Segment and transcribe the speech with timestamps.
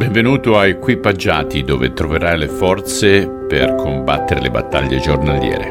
[0.00, 5.68] Benvenuto a Equipaggiati dove troverai le forze per combattere le battaglie giornaliere.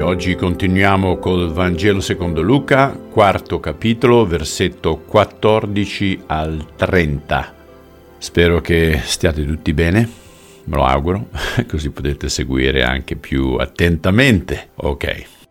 [0.00, 7.54] Oggi continuiamo col Vangelo secondo Luca, quarto capitolo, versetto 14 al 30.
[8.16, 10.08] Spero che stiate tutti bene,
[10.64, 11.28] me lo auguro,
[11.68, 14.70] così potete seguire anche più attentamente.
[14.76, 15.41] Ok.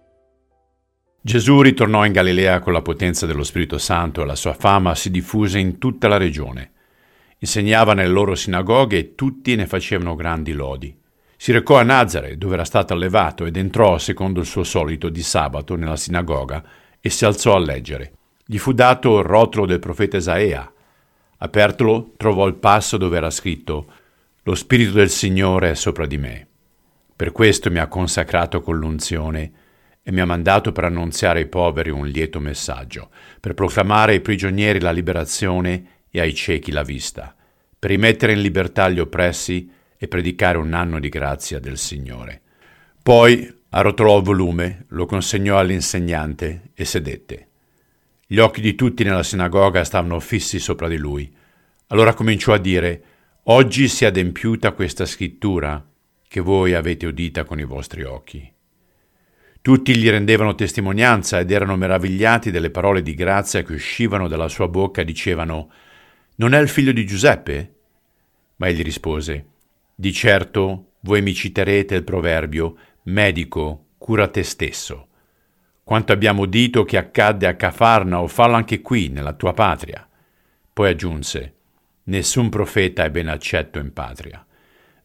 [1.23, 5.11] Gesù ritornò in Galilea con la potenza dello Spirito Santo e la sua fama si
[5.11, 6.71] diffuse in tutta la regione.
[7.37, 10.97] Insegnava nelle loro sinagoghe e tutti ne facevano grandi lodi.
[11.37, 15.21] Si recò a Nazare, dove era stato allevato, ed entrò, secondo il suo solito, di
[15.21, 16.63] sabato nella sinagoga
[16.99, 18.13] e si alzò a leggere.
[18.43, 20.73] Gli fu dato il rotolo del profeta Esaea.
[21.37, 23.93] Apertolo, trovò il passo dove era scritto
[24.41, 26.47] Lo Spirito del Signore è sopra di me.
[27.15, 29.51] Per questo mi ha consacrato con l'unzione
[30.03, 34.79] e mi ha mandato per annunziare ai poveri un lieto messaggio, per proclamare ai prigionieri
[34.79, 37.35] la liberazione e ai ciechi la vista,
[37.77, 42.41] per rimettere in libertà gli oppressi e predicare un anno di grazia del Signore.
[43.01, 47.47] Poi arrotolò il volume, lo consegnò all'insegnante e sedette.
[48.25, 51.33] Gli occhi di tutti nella sinagoga stavano fissi sopra di lui.
[51.87, 53.03] Allora cominciò a dire,
[53.45, 55.83] Oggi si è adempiuta questa scrittura
[56.27, 58.53] che voi avete udita con i vostri occhi.
[59.63, 64.67] Tutti gli rendevano testimonianza ed erano meravigliati delle parole di grazia che uscivano dalla sua
[64.67, 65.71] bocca e dicevano
[66.37, 67.75] Non è il figlio di Giuseppe?
[68.55, 69.45] Ma egli rispose
[69.93, 75.07] Di certo voi mi citerete il proverbio Medico, cura te stesso.
[75.83, 80.07] Quanto abbiamo udito che accadde a Cafarna o fallo anche qui, nella tua patria.
[80.73, 81.53] Poi aggiunse
[82.05, 84.43] Nessun profeta è ben accetto in patria.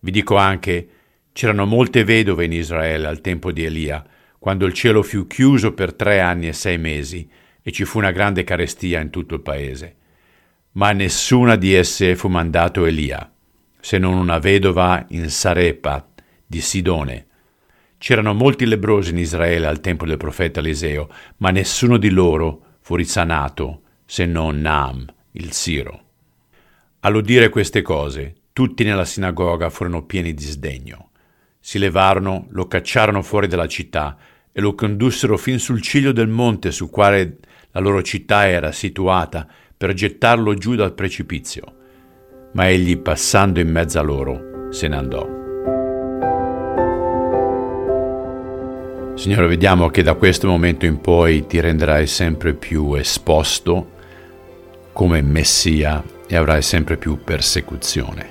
[0.00, 0.88] Vi dico anche
[1.32, 4.02] c'erano molte vedove in Israele al tempo di Elia,
[4.38, 7.28] quando il cielo fu chiuso per tre anni e sei mesi
[7.62, 9.96] e ci fu una grande carestia in tutto il paese.
[10.72, 13.30] Ma a nessuna di esse fu mandato Elia,
[13.80, 16.06] se non una vedova in Sarepa
[16.46, 17.26] di Sidone.
[17.98, 21.08] C'erano molti lebrosi in Israele al tempo del profeta Eliseo,
[21.38, 26.02] ma nessuno di loro fu risanato se non Naam, il Siro.
[27.00, 31.10] All'udire queste cose, tutti nella sinagoga furono pieni di sdegno.
[31.66, 34.16] Si levarono, lo cacciarono fuori dalla città
[34.52, 37.38] e lo condussero fin sul ciglio del monte su quale
[37.72, 39.44] la loro città era situata
[39.76, 41.64] per gettarlo giù dal precipizio.
[42.52, 45.28] Ma egli, passando in mezzo a loro, se ne andò.
[49.16, 53.90] Signore, vediamo che da questo momento in poi ti renderai sempre più esposto
[54.92, 58.28] come Messia e avrai sempre più persecuzione.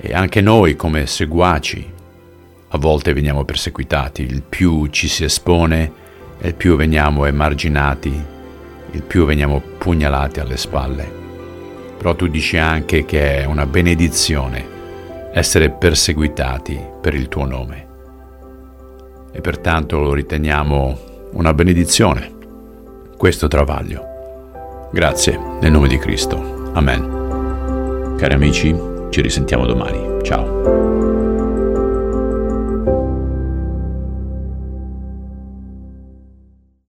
[0.00, 1.92] E anche noi come seguaci
[2.74, 5.92] a volte veniamo perseguitati, il più ci si espone,
[6.40, 8.24] il più veniamo emarginati,
[8.90, 11.08] il più veniamo pugnalati alle spalle.
[11.96, 14.72] Però tu dici anche che è una benedizione
[15.32, 17.86] essere perseguitati per il tuo nome.
[19.30, 22.32] E pertanto lo riteniamo una benedizione,
[23.16, 24.90] questo travaglio.
[24.92, 26.70] Grazie, nel nome di Cristo.
[26.72, 28.16] Amen.
[28.18, 28.76] Cari amici,
[29.10, 30.22] ci risentiamo domani.
[30.24, 30.93] Ciao.